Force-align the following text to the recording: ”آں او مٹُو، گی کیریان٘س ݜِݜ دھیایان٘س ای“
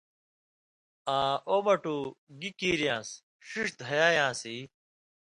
”آں 1.15 1.33
او 1.47 1.57
مٹُو، 1.65 1.97
گی 2.39 2.49
کیریان٘س 2.59 3.09
ݜِݜ 3.47 3.67
دھیایان٘س 3.81 4.41
ای“ 4.49 4.57